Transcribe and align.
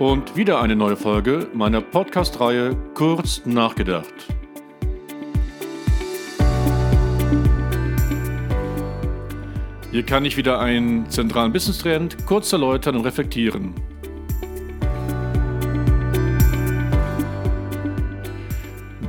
und 0.00 0.34
wieder 0.34 0.62
eine 0.62 0.74
neue 0.74 0.96
Folge 0.96 1.46
meiner 1.52 1.82
Podcast-Reihe 1.82 2.74
Kurz 2.94 3.42
nachgedacht. 3.44 4.14
Hier 9.90 10.02
kann 10.02 10.24
ich 10.24 10.38
wieder 10.38 10.58
einen 10.58 11.10
zentralen 11.10 11.52
Business-Trend 11.52 12.24
kurz 12.24 12.50
erläutern 12.50 12.96
und 12.96 13.04
reflektieren. 13.04 13.74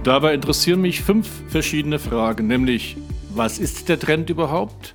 Dabei 0.04 0.34
interessieren 0.34 0.82
mich 0.82 1.00
fünf 1.00 1.30
verschiedene 1.48 2.00
Fragen, 2.00 2.48
nämlich 2.48 2.98
was 3.30 3.60
ist 3.60 3.88
der 3.88 3.98
Trend 3.98 4.30
überhaupt? 4.30 4.94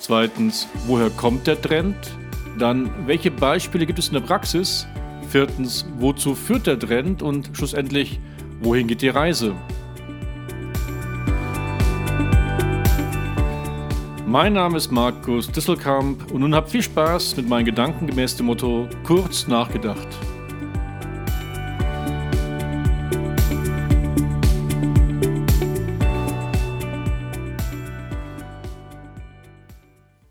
Zweitens, 0.00 0.68
woher 0.86 1.08
kommt 1.08 1.46
der 1.46 1.58
Trend? 1.58 1.96
Dann, 2.58 2.90
welche 3.06 3.30
Beispiele 3.30 3.86
gibt 3.86 3.98
es 3.98 4.08
in 4.08 4.14
der 4.14 4.20
Praxis? 4.20 4.86
Viertens, 5.30 5.86
wozu 5.96 6.34
führt 6.34 6.66
der 6.66 6.76
Trend? 6.76 7.22
Und 7.22 7.50
schlussendlich, 7.52 8.18
wohin 8.62 8.88
geht 8.88 9.00
die 9.00 9.10
Reise? 9.10 9.54
Mein 14.26 14.54
Name 14.54 14.76
ist 14.76 14.90
Markus 14.90 15.48
Disselkamp 15.52 16.32
und 16.32 16.40
nun 16.40 16.52
habt 16.52 16.70
viel 16.70 16.82
Spaß 16.82 17.36
mit 17.36 17.48
meinen 17.48 17.64
Gedanken 17.64 18.08
gemäß 18.08 18.34
dem 18.38 18.46
Motto 18.46 18.88
kurz 19.04 19.46
nachgedacht. 19.46 20.08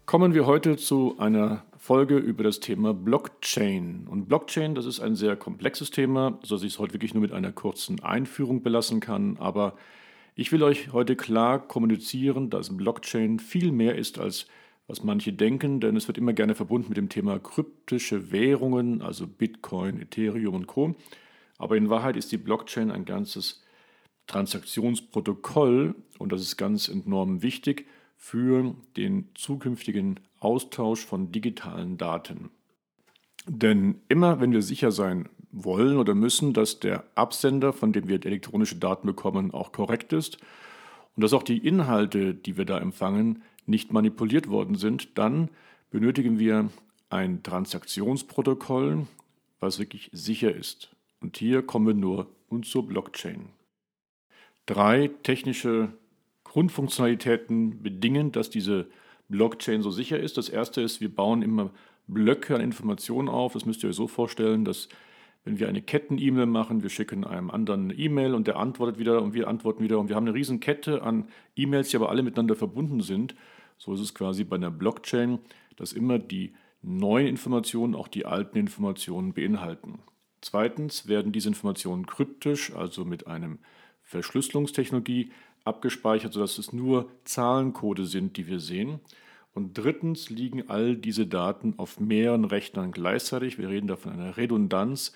Kommen 0.05 0.33
wir 0.33 0.45
heute 0.45 0.75
zu 0.75 1.15
einer 1.19 1.63
Folge 1.89 2.17
über 2.17 2.43
das 2.43 2.59
Thema 2.59 2.93
Blockchain. 2.93 4.05
Und 4.07 4.27
Blockchain, 4.27 4.75
das 4.75 4.85
ist 4.85 4.99
ein 4.99 5.15
sehr 5.15 5.35
komplexes 5.35 5.89
Thema, 5.89 6.37
sodass 6.43 6.61
ich 6.61 6.73
es 6.73 6.77
heute 6.77 6.93
wirklich 6.93 7.15
nur 7.15 7.21
mit 7.21 7.31
einer 7.31 7.51
kurzen 7.51 7.99
Einführung 8.03 8.61
belassen 8.61 8.99
kann. 8.99 9.37
Aber 9.37 9.75
ich 10.35 10.51
will 10.51 10.61
euch 10.61 10.93
heute 10.93 11.15
klar 11.15 11.57
kommunizieren, 11.67 12.51
dass 12.51 12.77
Blockchain 12.77 13.39
viel 13.39 13.71
mehr 13.71 13.95
ist 13.95 14.19
als 14.19 14.45
was 14.85 15.03
manche 15.03 15.33
denken, 15.33 15.79
denn 15.79 15.95
es 15.95 16.07
wird 16.07 16.19
immer 16.19 16.33
gerne 16.33 16.53
verbunden 16.53 16.89
mit 16.89 16.97
dem 16.97 17.09
Thema 17.09 17.39
kryptische 17.39 18.31
Währungen, 18.31 19.01
also 19.01 19.25
Bitcoin, 19.25 19.99
Ethereum 19.99 20.53
und 20.53 20.67
Co. 20.67 20.93
Aber 21.57 21.75
in 21.75 21.89
Wahrheit 21.89 22.17
ist 22.17 22.31
die 22.31 22.37
Blockchain 22.37 22.91
ein 22.91 23.05
ganzes 23.05 23.63
Transaktionsprotokoll 24.27 25.95
und 26.19 26.31
das 26.31 26.41
ist 26.41 26.55
ganz 26.55 26.87
enorm 26.87 27.41
wichtig 27.41 27.87
für 28.21 28.75
den 28.97 29.29
zukünftigen 29.33 30.19
Austausch 30.41 31.05
von 31.05 31.31
digitalen 31.31 31.97
Daten. 31.97 32.51
Denn 33.47 34.01
immer 34.09 34.41
wenn 34.41 34.51
wir 34.51 34.61
sicher 34.61 34.91
sein 34.91 35.29
wollen 35.51 35.97
oder 35.97 36.13
müssen, 36.13 36.53
dass 36.53 36.79
der 36.79 37.05
Absender, 37.15 37.71
von 37.73 37.93
dem 37.93 38.09
wir 38.09 38.23
elektronische 38.23 38.75
Daten 38.75 39.07
bekommen, 39.07 39.51
auch 39.51 39.71
korrekt 39.71 40.11
ist 40.13 40.37
und 41.15 41.23
dass 41.23 41.33
auch 41.33 41.43
die 41.43 41.65
Inhalte, 41.65 42.35
die 42.35 42.57
wir 42.57 42.65
da 42.65 42.77
empfangen, 42.77 43.41
nicht 43.65 43.93
manipuliert 43.93 44.49
worden 44.49 44.75
sind, 44.75 45.17
dann 45.17 45.49
benötigen 45.89 46.37
wir 46.37 46.69
ein 47.09 47.41
Transaktionsprotokoll, 47.41 49.07
was 49.61 49.79
wirklich 49.79 50.09
sicher 50.11 50.53
ist. 50.53 50.93
Und 51.21 51.37
hier 51.37 51.63
kommen 51.63 51.87
wir 51.87 51.93
nur 51.93 52.27
und 52.49 52.65
zur 52.65 52.85
Blockchain. 52.85 53.49
Drei 54.65 55.09
technische 55.23 55.93
Grundfunktionalitäten 56.49 57.81
bedingen, 57.81 58.31
dass 58.31 58.49
diese 58.49 58.87
Blockchain 59.29 59.81
so 59.81 59.91
sicher 59.91 60.19
ist. 60.19 60.37
Das 60.37 60.49
erste 60.49 60.81
ist, 60.81 60.99
wir 60.99 61.13
bauen 61.13 61.41
immer 61.41 61.71
Blöcke 62.07 62.55
an 62.55 62.61
Informationen 62.61 63.29
auf. 63.29 63.53
Das 63.53 63.65
müsst 63.65 63.83
ihr 63.83 63.89
euch 63.89 63.95
so 63.95 64.07
vorstellen, 64.07 64.65
dass 64.65 64.89
wenn 65.45 65.59
wir 65.59 65.69
eine 65.69 65.81
Ketten-E-Mail 65.81 66.47
machen, 66.47 66.81
wir 66.83 66.89
schicken 66.89 67.23
einem 67.23 67.51
anderen 67.51 67.85
eine 67.85 67.93
E-Mail 67.93 68.33
und 68.33 68.47
der 68.47 68.57
antwortet 68.57 68.99
wieder 68.99 69.21
und 69.21 69.33
wir 69.33 69.47
antworten 69.47 69.83
wieder 69.83 69.99
und 69.99 70.09
wir 70.09 70.15
haben 70.15 70.27
eine 70.27 70.33
riesen 70.33 70.59
Kette 70.59 71.03
an 71.03 71.27
E-Mails, 71.55 71.89
die 71.89 71.97
aber 71.97 72.09
alle 72.09 72.23
miteinander 72.23 72.55
verbunden 72.55 73.01
sind. 73.01 73.35
So 73.77 73.93
ist 73.93 74.01
es 74.01 74.15
quasi 74.15 74.43
bei 74.43 74.55
einer 74.55 74.71
Blockchain, 74.71 75.39
dass 75.77 75.93
immer 75.93 76.19
die 76.19 76.53
neuen 76.81 77.27
Informationen 77.27 77.93
auch 77.93 78.07
die 78.07 78.25
alten 78.25 78.57
Informationen 78.57 79.33
beinhalten. 79.33 79.99
Zweitens 80.41 81.07
werden 81.07 81.31
diese 81.31 81.49
Informationen 81.49 82.07
kryptisch, 82.07 82.73
also 82.75 83.05
mit 83.05 83.27
einem 83.27 83.59
Verschlüsselungstechnologie 84.01 85.31
abgespeichert, 85.69 86.33
sodass 86.33 86.57
es 86.57 86.73
nur 86.73 87.09
Zahlencode 87.23 88.05
sind, 88.05 88.35
die 88.35 88.47
wir 88.47 88.59
sehen. 88.59 88.99
Und 89.53 89.77
drittens 89.77 90.29
liegen 90.29 90.69
all 90.69 90.95
diese 90.95 91.25
Daten 91.25 91.73
auf 91.77 91.99
mehreren 91.99 92.45
Rechnern 92.45 92.91
gleichzeitig. 92.91 93.57
Wir 93.57 93.69
reden 93.69 93.87
da 93.87 93.95
von 93.95 94.11
einer 94.11 94.37
Redundanz. 94.37 95.13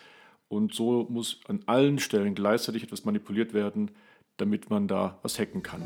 Und 0.47 0.73
so 0.73 1.07
muss 1.09 1.39
an 1.47 1.61
allen 1.65 1.99
Stellen 1.99 2.35
gleichzeitig 2.35 2.83
etwas 2.83 3.05
manipuliert 3.05 3.53
werden, 3.53 3.91
damit 4.37 4.69
man 4.69 4.87
da 4.87 5.19
was 5.21 5.39
hacken 5.39 5.63
kann. 5.63 5.83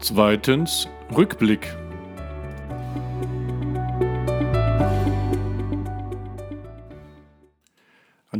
Zweitens 0.00 0.88
Rückblick. 1.14 1.76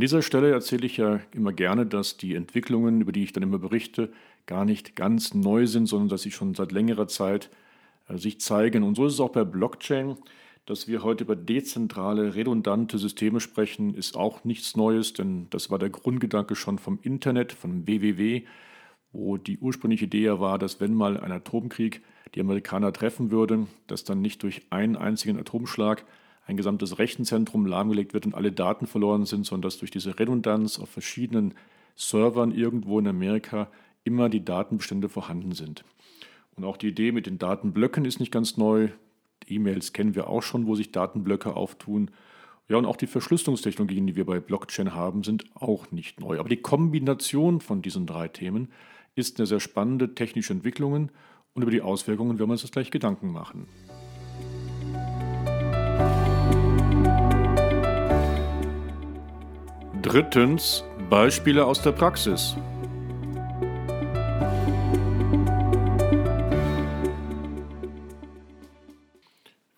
An 0.01 0.05
dieser 0.07 0.23
Stelle 0.23 0.49
erzähle 0.49 0.87
ich 0.87 0.97
ja 0.97 1.19
immer 1.31 1.53
gerne, 1.53 1.85
dass 1.85 2.17
die 2.17 2.33
Entwicklungen, 2.33 3.01
über 3.01 3.11
die 3.11 3.23
ich 3.23 3.33
dann 3.33 3.43
immer 3.43 3.59
berichte, 3.59 4.11
gar 4.47 4.65
nicht 4.65 4.95
ganz 4.95 5.35
neu 5.35 5.67
sind, 5.67 5.85
sondern 5.85 6.09
dass 6.09 6.23
sie 6.23 6.31
schon 6.31 6.55
seit 6.55 6.71
längerer 6.71 7.07
Zeit 7.07 7.51
äh, 8.09 8.17
sich 8.17 8.41
zeigen. 8.41 8.81
Und 8.81 8.95
so 8.95 9.05
ist 9.05 9.13
es 9.13 9.19
auch 9.19 9.29
bei 9.29 9.43
Blockchain. 9.43 10.17
Dass 10.65 10.87
wir 10.87 11.03
heute 11.03 11.25
über 11.25 11.35
dezentrale, 11.35 12.33
redundante 12.33 12.97
Systeme 12.97 13.39
sprechen, 13.39 13.93
ist 13.93 14.17
auch 14.17 14.43
nichts 14.43 14.75
Neues, 14.75 15.13
denn 15.13 15.45
das 15.51 15.69
war 15.69 15.77
der 15.77 15.91
Grundgedanke 15.91 16.55
schon 16.55 16.79
vom 16.79 16.97
Internet, 17.03 17.51
vom 17.51 17.85
WWW, 17.85 18.41
wo 19.11 19.37
die 19.37 19.59
ursprüngliche 19.59 20.05
Idee 20.05 20.23
ja 20.23 20.39
war, 20.39 20.57
dass 20.57 20.79
wenn 20.79 20.95
mal 20.95 21.19
ein 21.19 21.31
Atomkrieg 21.31 22.01
die 22.33 22.41
Amerikaner 22.41 22.91
treffen 22.91 23.29
würde, 23.29 23.67
dass 23.85 24.03
dann 24.03 24.19
nicht 24.19 24.41
durch 24.41 24.63
einen 24.71 24.95
einzigen 24.95 25.37
Atomschlag 25.37 26.05
ein 26.45 26.57
gesamtes 26.57 26.99
Rechenzentrum 26.99 27.65
lahmgelegt 27.65 28.13
wird 28.13 28.25
und 28.25 28.35
alle 28.35 28.51
Daten 28.51 28.87
verloren 28.87 29.25
sind, 29.25 29.45
sondern 29.45 29.63
dass 29.63 29.77
durch 29.77 29.91
diese 29.91 30.19
Redundanz 30.19 30.79
auf 30.79 30.89
verschiedenen 30.89 31.53
Servern 31.95 32.51
irgendwo 32.51 32.99
in 32.99 33.07
Amerika 33.07 33.69
immer 34.03 34.29
die 34.29 34.43
Datenbestände 34.43 35.09
vorhanden 35.09 35.51
sind. 35.51 35.83
Und 36.55 36.65
auch 36.65 36.77
die 36.77 36.89
Idee 36.89 37.11
mit 37.11 37.27
den 37.27 37.37
Datenblöcken 37.37 38.05
ist 38.05 38.19
nicht 38.19 38.31
ganz 38.31 38.57
neu. 38.57 38.89
E-Mails 39.47 39.93
kennen 39.93 40.15
wir 40.15 40.27
auch 40.27 40.43
schon, 40.43 40.65
wo 40.65 40.75
sich 40.75 40.91
Datenblöcke 40.91 41.55
auftun. 41.55 42.11
Ja, 42.67 42.77
und 42.77 42.85
auch 42.85 42.97
die 42.97 43.07
Verschlüsselungstechnologien, 43.07 44.07
die 44.07 44.15
wir 44.15 44.25
bei 44.25 44.39
Blockchain 44.39 44.93
haben, 44.93 45.23
sind 45.23 45.45
auch 45.55 45.91
nicht 45.91 46.19
neu. 46.19 46.39
Aber 46.39 46.49
die 46.49 46.61
Kombination 46.61 47.61
von 47.61 47.81
diesen 47.81 48.05
drei 48.05 48.27
Themen 48.27 48.69
ist 49.15 49.39
eine 49.39 49.45
sehr 49.45 49.59
spannende 49.59 50.15
technische 50.15 50.53
Entwicklung 50.53 51.11
und 51.53 51.61
über 51.61 51.71
die 51.71 51.81
Auswirkungen 51.81 52.39
werden 52.39 52.49
wir 52.49 52.53
uns 52.53 52.63
jetzt 52.63 52.71
gleich 52.71 52.91
Gedanken 52.91 53.31
machen. 53.31 53.67
Drittens 60.11 60.83
Beispiele 61.09 61.65
aus 61.65 61.81
der 61.83 61.93
Praxis. 61.93 62.57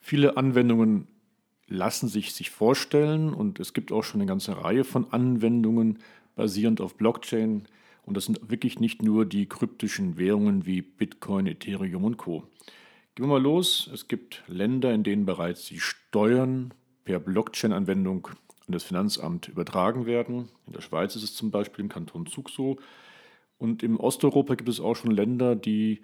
Viele 0.00 0.36
Anwendungen 0.36 1.06
lassen 1.68 2.08
sich 2.08 2.34
sich 2.34 2.50
vorstellen 2.50 3.32
und 3.32 3.60
es 3.60 3.74
gibt 3.74 3.92
auch 3.92 4.02
schon 4.02 4.22
eine 4.22 4.26
ganze 4.26 4.60
Reihe 4.64 4.82
von 4.82 5.06
Anwendungen 5.12 6.00
basierend 6.34 6.80
auf 6.80 6.96
Blockchain 6.96 7.68
und 8.04 8.16
das 8.16 8.24
sind 8.24 8.50
wirklich 8.50 8.80
nicht 8.80 9.04
nur 9.04 9.26
die 9.26 9.46
kryptischen 9.46 10.18
Währungen 10.18 10.66
wie 10.66 10.82
Bitcoin, 10.82 11.46
Ethereum 11.46 12.02
und 12.02 12.16
Co. 12.16 12.42
Gehen 13.14 13.26
wir 13.26 13.34
mal 13.34 13.40
los. 13.40 13.88
Es 13.94 14.08
gibt 14.08 14.42
Länder, 14.48 14.92
in 14.92 15.04
denen 15.04 15.26
bereits 15.26 15.66
die 15.66 15.78
Steuern 15.78 16.74
per 17.04 17.20
Blockchain-Anwendung 17.20 18.26
an 18.66 18.72
das 18.72 18.84
Finanzamt 18.84 19.48
übertragen 19.48 20.06
werden. 20.06 20.48
In 20.66 20.72
der 20.72 20.80
Schweiz 20.80 21.16
ist 21.16 21.22
es 21.22 21.34
zum 21.34 21.50
Beispiel 21.50 21.84
im 21.84 21.90
Kanton 21.90 22.26
Zug 22.26 22.50
so. 22.50 22.76
Und 23.58 23.82
im 23.82 23.98
Osteuropa 24.00 24.54
gibt 24.54 24.68
es 24.68 24.80
auch 24.80 24.96
schon 24.96 25.10
Länder, 25.10 25.54
die 25.54 26.00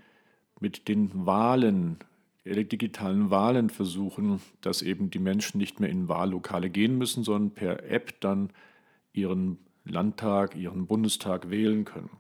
mit 0.61 0.89
den 0.89 1.27
Wahlen, 1.27 1.99
digitalen 2.45 3.31
Wahlen 3.31 3.71
versuchen, 3.71 4.41
dass 4.61 4.83
eben 4.83 5.11
die 5.11 5.19
Menschen 5.19 5.59
nicht 5.59 5.81
mehr 5.81 5.91
in 5.91 6.09
Wahllokale 6.09 6.71
gehen 6.71 6.99
müssen, 6.99 7.25
sondern 7.25 7.53
per 7.53 7.91
App 7.91 8.21
dann 8.21 8.51
ihren 9.13 9.59
Landtag, 9.85 10.57
ihren 10.57 10.87
Bundestag 10.87 11.51
wählen 11.51 11.85
können. 11.85 12.11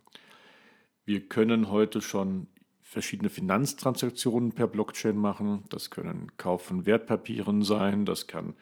Wir 1.04 1.20
können 1.20 1.70
heute 1.70 2.00
schon 2.00 2.46
verschiedene 2.82 3.30
Finanztransaktionen 3.30 4.52
per 4.52 4.66
Blockchain 4.66 5.16
machen. 5.16 5.64
Das 5.68 5.90
können 5.90 6.32
Kauf 6.36 6.62
von 6.62 6.86
Wertpapieren 6.86 7.62
sein, 7.62 8.04
das 8.04 8.26
kann 8.26 8.54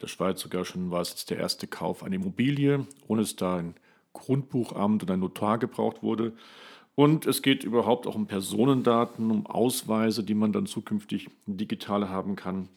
der 0.00 0.08
Schweiz 0.08 0.40
sogar 0.40 0.64
schon 0.64 0.90
war 0.90 1.00
es 1.00 1.10
jetzt 1.10 1.30
der 1.30 1.38
erste 1.38 1.66
Kauf 1.66 2.02
einer 2.02 2.16
Immobilie, 2.16 2.86
ohne 3.06 3.22
dass 3.22 3.36
da 3.36 3.56
ein 3.56 3.74
Grundbuchamt 4.12 5.02
oder 5.02 5.14
ein 5.14 5.20
Notar 5.20 5.58
gebraucht 5.58 6.02
wurde. 6.02 6.32
Und 6.94 7.26
es 7.26 7.42
geht 7.42 7.64
überhaupt 7.64 8.06
auch 8.06 8.14
um 8.14 8.26
Personendaten, 8.26 9.30
um 9.30 9.46
Ausweise, 9.46 10.24
die 10.24 10.34
man 10.34 10.52
dann 10.52 10.66
zukünftig 10.66 11.28
digital 11.46 12.08
haben 12.08 12.36
kann. 12.36 12.68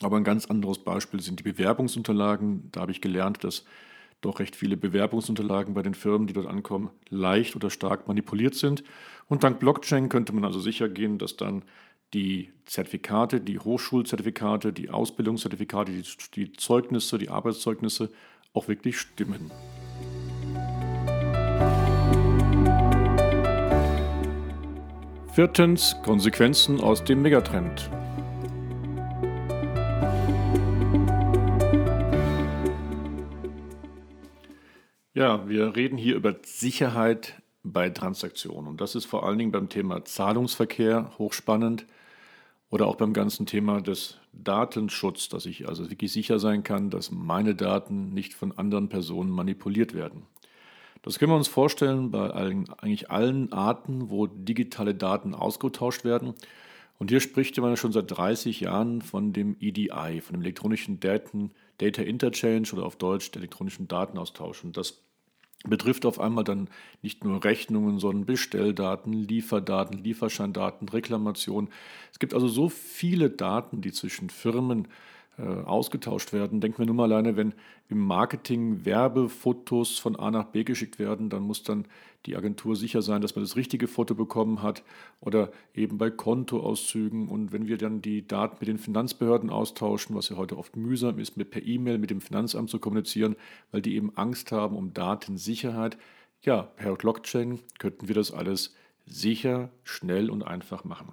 Aber 0.00 0.16
ein 0.16 0.24
ganz 0.24 0.46
anderes 0.46 0.78
Beispiel 0.78 1.20
sind 1.20 1.38
die 1.38 1.44
Bewerbungsunterlagen. 1.44 2.68
Da 2.72 2.80
habe 2.80 2.90
ich 2.90 3.00
gelernt, 3.00 3.44
dass 3.44 3.64
doch 4.20 4.40
recht 4.40 4.56
viele 4.56 4.76
Bewerbungsunterlagen 4.76 5.74
bei 5.74 5.82
den 5.82 5.94
Firmen, 5.94 6.26
die 6.26 6.32
dort 6.32 6.46
ankommen, 6.46 6.90
leicht 7.08 7.54
oder 7.54 7.70
stark 7.70 8.08
manipuliert 8.08 8.54
sind. 8.54 8.82
Und 9.28 9.44
dank 9.44 9.60
Blockchain 9.60 10.08
könnte 10.08 10.32
man 10.32 10.44
also 10.44 10.60
sicher 10.60 10.88
gehen, 10.88 11.18
dass 11.18 11.36
dann 11.36 11.62
die 12.14 12.50
Zertifikate, 12.66 13.40
die 13.40 13.58
Hochschulzertifikate, 13.58 14.72
die 14.72 14.90
Ausbildungszertifikate, 14.90 15.92
die, 15.92 16.04
die 16.34 16.52
Zeugnisse, 16.52 17.18
die 17.18 17.30
Arbeitszeugnisse 17.30 18.10
auch 18.52 18.68
wirklich 18.68 18.98
stimmen. 18.98 19.50
Viertens 25.32 25.96
Konsequenzen 26.04 26.80
aus 26.80 27.02
dem 27.04 27.22
Megatrend. 27.22 27.90
Ja, 35.14 35.48
wir 35.48 35.74
reden 35.74 35.96
hier 35.96 36.16
über 36.16 36.36
Sicherheit 36.42 37.41
bei 37.62 37.90
Transaktionen. 37.90 38.68
Und 38.68 38.80
das 38.80 38.94
ist 38.94 39.04
vor 39.04 39.26
allen 39.26 39.38
Dingen 39.38 39.52
beim 39.52 39.68
Thema 39.68 40.04
Zahlungsverkehr 40.04 41.12
hochspannend 41.18 41.86
oder 42.70 42.86
auch 42.86 42.96
beim 42.96 43.12
ganzen 43.12 43.46
Thema 43.46 43.80
des 43.80 44.18
Datenschutz, 44.32 45.28
dass 45.28 45.46
ich 45.46 45.68
also 45.68 45.90
wirklich 45.90 46.12
sicher 46.12 46.38
sein 46.38 46.64
kann, 46.64 46.90
dass 46.90 47.10
meine 47.10 47.54
Daten 47.54 48.14
nicht 48.14 48.34
von 48.34 48.56
anderen 48.56 48.88
Personen 48.88 49.30
manipuliert 49.30 49.94
werden. 49.94 50.26
Das 51.02 51.18
können 51.18 51.32
wir 51.32 51.36
uns 51.36 51.48
vorstellen 51.48 52.10
bei 52.10 52.30
allen, 52.30 52.68
eigentlich 52.78 53.10
allen 53.10 53.52
Arten, 53.52 54.08
wo 54.08 54.26
digitale 54.26 54.94
Daten 54.94 55.34
ausgetauscht 55.34 56.04
werden. 56.04 56.34
Und 56.98 57.10
hier 57.10 57.20
spricht 57.20 57.58
man 57.58 57.76
schon 57.76 57.92
seit 57.92 58.10
30 58.10 58.60
Jahren 58.60 59.02
von 59.02 59.32
dem 59.32 59.56
EDI, 59.58 60.20
von 60.20 60.34
dem 60.34 60.42
elektronischen 60.42 61.00
Daten, 61.00 61.50
Data 61.78 62.02
Interchange 62.02 62.68
oder 62.72 62.86
auf 62.86 62.96
Deutsch 62.96 63.30
elektronischen 63.34 63.88
Datenaustausch. 63.88 64.62
Und 64.62 64.76
das 64.76 65.02
betrifft 65.64 66.06
auf 66.06 66.18
einmal 66.18 66.44
dann 66.44 66.68
nicht 67.02 67.24
nur 67.24 67.44
Rechnungen, 67.44 67.98
sondern 67.98 68.26
Bestelldaten, 68.26 69.12
Lieferdaten, 69.12 70.02
Lieferscheindaten, 70.02 70.88
Reklamationen. 70.88 71.70
Es 72.12 72.18
gibt 72.18 72.34
also 72.34 72.48
so 72.48 72.68
viele 72.68 73.30
Daten, 73.30 73.80
die 73.80 73.92
zwischen 73.92 74.30
Firmen 74.30 74.88
ausgetauscht 75.38 76.32
werden. 76.32 76.60
Denken 76.60 76.78
wir 76.78 76.86
nur 76.86 76.94
mal 76.94 77.04
alleine, 77.04 77.36
wenn 77.36 77.54
im 77.88 77.98
Marketing 77.98 78.84
Werbefotos 78.84 79.98
von 79.98 80.14
A 80.16 80.30
nach 80.30 80.46
B 80.46 80.62
geschickt 80.62 80.98
werden, 80.98 81.30
dann 81.30 81.42
muss 81.42 81.62
dann 81.62 81.86
die 82.26 82.36
Agentur 82.36 82.76
sicher 82.76 83.02
sein, 83.02 83.22
dass 83.22 83.34
man 83.34 83.42
das 83.42 83.56
richtige 83.56 83.88
Foto 83.88 84.14
bekommen 84.14 84.62
hat 84.62 84.82
oder 85.20 85.50
eben 85.74 85.98
bei 85.98 86.10
Kontoauszügen. 86.10 87.28
Und 87.28 87.52
wenn 87.52 87.66
wir 87.66 87.78
dann 87.78 88.02
die 88.02 88.26
Daten 88.26 88.56
mit 88.60 88.68
den 88.68 88.78
Finanzbehörden 88.78 89.50
austauschen, 89.50 90.14
was 90.14 90.28
ja 90.28 90.36
heute 90.36 90.58
oft 90.58 90.76
mühsam 90.76 91.18
ist, 91.18 91.36
mit 91.36 91.50
per 91.50 91.62
E-Mail 91.62 91.98
mit 91.98 92.10
dem 92.10 92.20
Finanzamt 92.20 92.70
zu 92.70 92.78
kommunizieren, 92.78 93.36
weil 93.70 93.82
die 93.82 93.96
eben 93.96 94.16
Angst 94.16 94.52
haben 94.52 94.76
um 94.76 94.92
Datensicherheit, 94.92 95.96
ja, 96.42 96.62
per 96.62 96.94
Blockchain 96.94 97.60
könnten 97.78 98.08
wir 98.08 98.14
das 98.14 98.32
alles 98.32 98.74
sicher, 99.06 99.70
schnell 99.84 100.30
und 100.30 100.42
einfach 100.42 100.84
machen. 100.84 101.12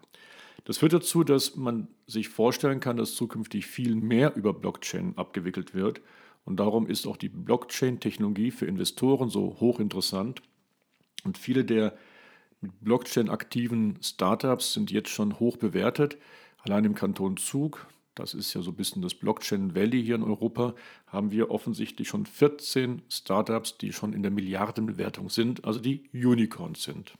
Das 0.65 0.77
führt 0.77 0.93
dazu, 0.93 1.23
dass 1.23 1.55
man 1.55 1.87
sich 2.05 2.29
vorstellen 2.29 2.79
kann, 2.79 2.97
dass 2.97 3.15
zukünftig 3.15 3.65
viel 3.65 3.95
mehr 3.95 4.35
über 4.35 4.53
Blockchain 4.53 5.17
abgewickelt 5.17 5.73
wird. 5.73 6.01
Und 6.45 6.59
darum 6.59 6.87
ist 6.87 7.07
auch 7.07 7.17
die 7.17 7.29
Blockchain-Technologie 7.29 8.51
für 8.51 8.65
Investoren 8.65 9.29
so 9.29 9.57
hochinteressant. 9.59 10.41
Und 11.23 11.37
viele 11.37 11.65
der 11.65 11.97
mit 12.61 12.71
Blockchain 12.81 13.29
aktiven 13.29 13.97
Startups 14.01 14.73
sind 14.73 14.91
jetzt 14.91 15.09
schon 15.09 15.39
hoch 15.39 15.57
bewertet. 15.57 16.17
Allein 16.59 16.85
im 16.85 16.95
Kanton 16.95 17.37
Zug, 17.37 17.87
das 18.15 18.33
ist 18.33 18.53
ja 18.53 18.61
so 18.61 18.71
ein 18.71 18.75
bisschen 18.75 19.01
das 19.01 19.15
Blockchain 19.15 19.75
Valley 19.75 20.03
hier 20.03 20.15
in 20.15 20.23
Europa, 20.23 20.75
haben 21.07 21.31
wir 21.31 21.51
offensichtlich 21.51 22.09
schon 22.09 22.25
14 22.25 23.03
Startups, 23.07 23.77
die 23.77 23.93
schon 23.93 24.13
in 24.13 24.23
der 24.23 24.31
Milliardenbewertung 24.31 25.29
sind, 25.29 25.63
also 25.63 25.79
die 25.79 26.09
Unicorns 26.13 26.83
sind. 26.83 27.13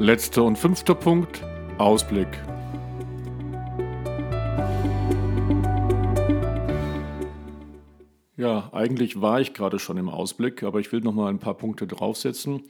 Letzter 0.00 0.44
und 0.44 0.56
fünfter 0.56 0.94
Punkt, 0.94 1.44
Ausblick. 1.76 2.28
Ja, 8.36 8.72
eigentlich 8.72 9.20
war 9.20 9.40
ich 9.40 9.54
gerade 9.54 9.80
schon 9.80 9.96
im 9.96 10.08
Ausblick, 10.08 10.62
aber 10.62 10.78
ich 10.78 10.92
will 10.92 11.00
noch 11.00 11.14
mal 11.14 11.28
ein 11.28 11.40
paar 11.40 11.54
Punkte 11.54 11.88
draufsetzen. 11.88 12.62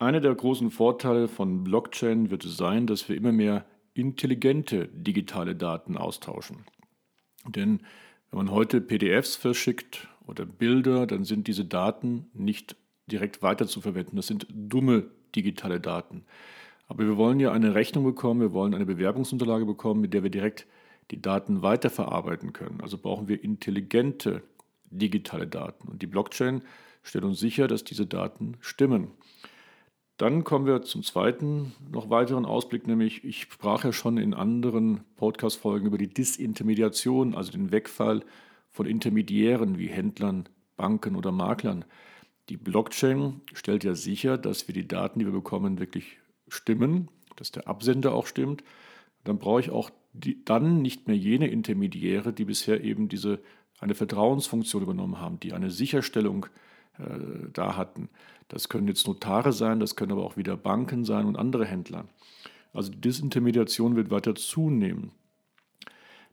Einer 0.00 0.18
der 0.18 0.34
großen 0.34 0.72
Vorteile 0.72 1.28
von 1.28 1.62
Blockchain 1.62 2.32
wird 2.32 2.42
sein, 2.42 2.88
dass 2.88 3.08
wir 3.08 3.16
immer 3.16 3.30
mehr 3.30 3.64
intelligente 3.94 4.88
digitale 4.88 5.54
Daten 5.54 5.96
austauschen. 5.96 6.64
Denn 7.46 7.82
wenn 8.32 8.38
man 8.38 8.50
heute 8.50 8.80
PDFs 8.80 9.36
verschickt 9.36 10.08
oder 10.26 10.44
Bilder, 10.44 11.06
dann 11.06 11.22
sind 11.22 11.46
diese 11.46 11.64
Daten 11.64 12.30
nicht 12.34 12.74
direkt 13.06 13.42
weiter 13.42 13.68
zu 13.68 13.80
verwenden. 13.80 14.16
Das 14.16 14.26
sind 14.26 14.48
dumme 14.50 15.08
digitale 15.34 15.80
Daten. 15.80 16.24
Aber 16.88 17.04
wir 17.04 17.16
wollen 17.16 17.40
ja 17.40 17.52
eine 17.52 17.74
Rechnung 17.74 18.04
bekommen, 18.04 18.40
wir 18.40 18.52
wollen 18.52 18.74
eine 18.74 18.86
Bewerbungsunterlage 18.86 19.64
bekommen, 19.64 20.00
mit 20.00 20.12
der 20.12 20.22
wir 20.22 20.30
direkt 20.30 20.66
die 21.10 21.20
Daten 21.20 21.62
weiterverarbeiten 21.62 22.52
können. 22.52 22.80
Also 22.82 22.98
brauchen 22.98 23.28
wir 23.28 23.42
intelligente 23.42 24.42
digitale 24.90 25.46
Daten. 25.46 25.88
Und 25.88 26.02
die 26.02 26.06
Blockchain 26.06 26.62
stellt 27.02 27.24
uns 27.24 27.40
sicher, 27.40 27.66
dass 27.66 27.84
diese 27.84 28.06
Daten 28.06 28.56
stimmen. 28.60 29.08
Dann 30.18 30.44
kommen 30.44 30.66
wir 30.66 30.82
zum 30.82 31.02
zweiten, 31.02 31.72
noch 31.90 32.10
weiteren 32.10 32.44
Ausblick, 32.44 32.86
nämlich 32.86 33.24
ich 33.24 33.42
sprach 33.42 33.84
ja 33.84 33.92
schon 33.92 34.18
in 34.18 34.34
anderen 34.34 35.00
Podcast-Folgen 35.16 35.86
über 35.86 35.98
die 35.98 36.12
Disintermediation, 36.12 37.34
also 37.34 37.50
den 37.50 37.72
Wegfall 37.72 38.22
von 38.70 38.86
Intermediären 38.86 39.78
wie 39.78 39.88
Händlern, 39.88 40.48
Banken 40.76 41.16
oder 41.16 41.32
Maklern. 41.32 41.84
Die 42.52 42.58
Blockchain 42.58 43.40
stellt 43.54 43.82
ja 43.82 43.94
sicher, 43.94 44.36
dass 44.36 44.68
wir 44.68 44.74
die 44.74 44.86
Daten, 44.86 45.18
die 45.18 45.24
wir 45.24 45.32
bekommen, 45.32 45.78
wirklich 45.78 46.18
stimmen, 46.48 47.08
dass 47.36 47.50
der 47.50 47.66
Absender 47.66 48.12
auch 48.12 48.26
stimmt. 48.26 48.62
Dann 49.24 49.38
brauche 49.38 49.60
ich 49.60 49.70
auch 49.70 49.88
die, 50.12 50.44
dann 50.44 50.82
nicht 50.82 51.08
mehr 51.08 51.16
jene 51.16 51.46
Intermediäre, 51.46 52.34
die 52.34 52.44
bisher 52.44 52.84
eben 52.84 53.08
diese 53.08 53.38
eine 53.80 53.94
Vertrauensfunktion 53.94 54.82
übernommen 54.82 55.18
haben, 55.18 55.40
die 55.40 55.54
eine 55.54 55.70
Sicherstellung 55.70 56.44
äh, 56.98 57.48
da 57.54 57.74
hatten. 57.78 58.10
Das 58.48 58.68
können 58.68 58.86
jetzt 58.86 59.06
Notare 59.06 59.54
sein, 59.54 59.80
das 59.80 59.96
können 59.96 60.12
aber 60.12 60.26
auch 60.26 60.36
wieder 60.36 60.58
Banken 60.58 61.06
sein 61.06 61.24
und 61.24 61.36
andere 61.36 61.64
Händler. 61.64 62.04
Also 62.74 62.92
die 62.92 63.00
Disintermediation 63.00 63.96
wird 63.96 64.10
weiter 64.10 64.34
zunehmen. 64.34 65.12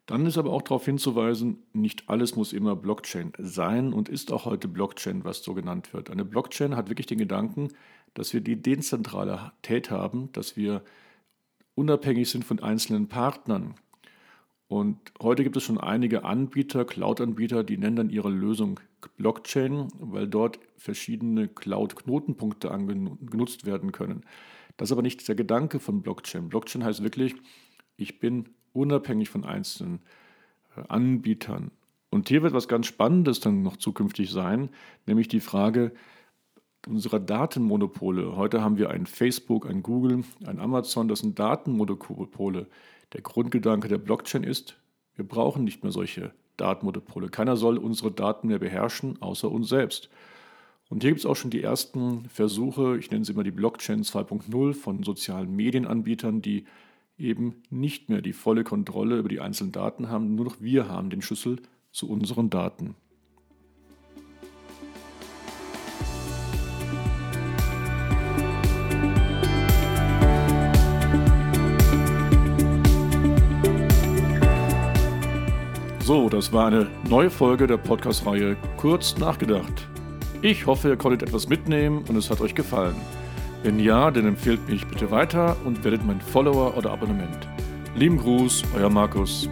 Dann 0.10 0.26
ist 0.26 0.40
aber 0.40 0.50
auch 0.50 0.64
darauf 0.64 0.86
hinzuweisen, 0.86 1.62
nicht 1.72 2.10
alles 2.10 2.36
muss 2.36 2.52
immer 2.52 2.76
Blockchain 2.76 3.32
sein 3.38 3.94
und 3.94 4.10
ist 4.10 4.32
auch 4.32 4.46
heute 4.46 4.68
Blockchain, 4.68 5.24
was 5.24 5.44
so 5.44 5.54
genannt 5.54 5.94
wird. 5.94 6.10
Eine 6.10 6.26
Blockchain 6.26 6.76
hat 6.76 6.90
wirklich 6.90 7.06
den 7.06 7.20
Gedanken, 7.20 7.68
dass 8.16 8.34
wir 8.34 8.42
die 8.42 8.60
Dezentralität 8.60 9.92
haben, 9.92 10.32
dass 10.32 10.58
wir 10.58 10.82
unabhängig 11.76 12.28
sind 12.28 12.44
von 12.44 12.60
einzelnen 12.60 13.08
Partnern. 13.08 13.76
Und 14.68 14.98
heute 15.22 15.44
gibt 15.44 15.58
es 15.58 15.62
schon 15.62 15.78
einige 15.78 16.24
Anbieter, 16.24 16.86
Cloud-Anbieter, 16.86 17.64
die 17.64 17.78
nennen 17.78 17.96
dann 17.96 18.10
ihre 18.10 18.32
Lösung 18.32 18.80
Blockchain, 19.18 19.90
weil 20.00 20.28
dort 20.28 20.58
verschiedene 20.76 21.48
Cloud-Knotenpunkte 21.48 22.70
genutzt 23.30 23.68
werden 23.68 23.92
können. 23.92 24.26
Das 24.76 24.88
ist 24.88 24.92
aber 24.92 25.04
nicht 25.04 25.28
der 25.28 25.36
Gedanke 25.36 25.80
von 25.80 26.02
Blockchain. 26.02 26.50
Blockchain 26.50 26.84
heißt 26.84 27.04
wirklich, 27.04 27.36
ich 27.96 28.20
bin 28.20 28.50
unabhängig 28.74 29.30
von 29.30 29.46
einzelnen 29.46 30.00
äh, 30.76 30.82
Anbietern. 30.88 31.72
Und 32.10 32.30
hier 32.30 32.42
wird 32.42 32.54
was 32.54 32.68
ganz 32.68 32.88
Spannendes 32.88 33.40
dann 33.40 33.62
noch 33.62 33.78
zukünftig 33.78 34.32
sein, 34.32 34.70
nämlich 35.06 35.28
die 35.28 35.42
Frage 35.42 35.92
unserer 36.88 37.20
Datenmonopole. 37.20 38.36
Heute 38.36 38.62
haben 38.62 38.78
wir 38.78 38.90
ein 38.90 39.06
Facebook, 39.06 39.70
ein 39.70 39.84
Google, 39.84 40.24
ein 40.46 40.60
Amazon, 40.60 41.08
das 41.08 41.20
sind 41.20 41.38
Datenmonopole. 41.38 42.68
Der 43.14 43.22
Grundgedanke 43.22 43.88
der 43.88 43.98
Blockchain 43.98 44.44
ist, 44.44 44.78
wir 45.16 45.28
brauchen 45.28 45.64
nicht 45.64 45.84
mehr 45.84 45.92
solche 45.92 46.32
Datenmonopole. 46.58 47.30
Keiner 47.30 47.58
soll 47.58 47.78
unsere 47.78 48.12
Daten 48.12 48.48
mehr 48.48 48.60
beherrschen, 48.60 49.22
außer 49.22 49.52
uns 49.52 49.70
selbst. 49.70 50.10
Und 50.90 51.04
hier 51.04 51.12
gibt 51.12 51.20
es 51.20 51.26
auch 51.26 51.36
schon 51.36 51.52
die 51.52 51.62
ersten 51.62 52.26
Versuche, 52.30 52.98
ich 52.98 53.12
nenne 53.12 53.24
sie 53.24 53.34
immer 53.34 53.44
die 53.44 53.52
Blockchain 53.52 54.04
2.0 54.04 54.74
von 54.74 55.04
sozialen 55.04 55.56
Medienanbietern, 55.56 56.42
die 56.42 56.66
eben 57.20 57.56
nicht 57.70 58.10
mehr 58.10 58.22
die 58.22 58.34
volle 58.34 58.64
Kontrolle 58.64 59.18
über 59.18 59.30
die 59.30 59.40
einzelnen 59.40 59.72
Daten 59.72 60.10
haben, 60.10 60.36
nur 60.36 60.46
noch 60.46 60.62
wir 60.62 60.88
haben 60.88 61.10
den 61.10 61.22
Schlüssel 61.22 61.62
zu 61.92 62.10
unseren 62.10 62.50
Daten. 62.50 62.96
So, 76.10 76.28
das 76.28 76.52
war 76.52 76.66
eine 76.66 76.90
neue 77.08 77.30
Folge 77.30 77.68
der 77.68 77.78
Podcast-Reihe 77.78 78.58
Kurz 78.78 79.16
nachgedacht. 79.20 79.88
Ich 80.42 80.66
hoffe, 80.66 80.88
ihr 80.90 80.98
konntet 80.98 81.22
etwas 81.22 81.48
mitnehmen 81.48 82.04
und 82.10 82.16
es 82.16 82.32
hat 82.32 82.42
euch 82.42 82.56
gefallen. 82.56 82.96
Wenn 83.64 83.80
ja, 83.80 84.10
dann 84.10 84.26
empfehlt 84.26 84.68
mich 84.70 84.88
bitte 84.88 85.12
weiter 85.12 85.58
und 85.66 85.84
werdet 85.84 86.06
mein 86.06 86.22
Follower 86.22 86.78
oder 86.78 86.92
Abonnement. 86.92 87.48
Lieben 87.96 88.18
Gruß, 88.18 88.64
euer 88.76 88.90
Markus. 88.90 89.50